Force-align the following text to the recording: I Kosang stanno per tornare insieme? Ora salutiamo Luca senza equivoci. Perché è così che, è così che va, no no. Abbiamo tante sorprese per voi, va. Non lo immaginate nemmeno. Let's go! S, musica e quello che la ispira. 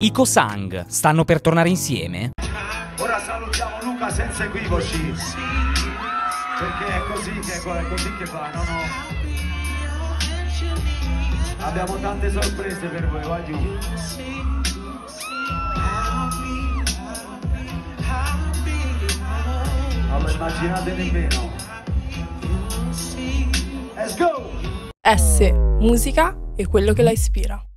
I 0.00 0.12
Kosang 0.12 0.86
stanno 0.86 1.24
per 1.24 1.40
tornare 1.40 1.68
insieme? 1.68 2.30
Ora 3.00 3.18
salutiamo 3.18 3.82
Luca 3.82 4.08
senza 4.10 4.44
equivoci. 4.44 5.12
Perché 6.56 6.86
è 6.86 7.00
così 7.12 7.32
che, 7.40 7.54
è 7.54 7.88
così 7.88 8.16
che 8.16 8.24
va, 8.26 8.48
no 8.52 8.62
no. 8.62 8.78
Abbiamo 11.66 11.96
tante 11.98 12.30
sorprese 12.30 12.86
per 12.86 13.08
voi, 13.08 13.22
va. 13.24 13.38
Non 20.06 20.22
lo 20.22 20.30
immaginate 20.30 20.92
nemmeno. 20.92 21.50
Let's 23.96 24.16
go! 24.16 24.48
S, 25.02 25.50
musica 25.80 26.38
e 26.54 26.68
quello 26.68 26.92
che 26.92 27.02
la 27.02 27.10
ispira. 27.10 27.67